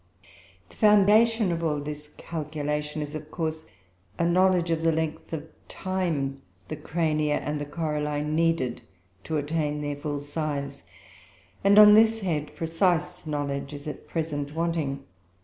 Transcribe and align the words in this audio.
The 0.69 0.77
foundation 0.77 1.51
of 1.51 1.63
all 1.63 1.79
this 1.79 2.07
calculation 2.17 3.03
is, 3.03 3.13
of 3.13 3.29
course, 3.29 3.67
a 4.17 4.25
knowledge 4.25 4.71
of 4.71 4.81
the 4.81 4.91
length 4.91 5.31
of 5.31 5.43
time 5.67 6.41
the 6.69 6.75
Crania 6.75 7.37
and 7.37 7.61
the 7.61 7.67
coralline 7.67 8.33
needed 8.33 8.81
to 9.25 9.37
attain 9.37 9.81
their 9.81 9.95
full 9.95 10.19
size; 10.21 10.81
and, 11.63 11.77
on 11.77 11.93
this 11.93 12.21
head, 12.21 12.55
precise 12.55 13.27
knowledge 13.27 13.73
is 13.73 13.87
at 13.87 14.07
present 14.07 14.55
wanting. 14.55 15.03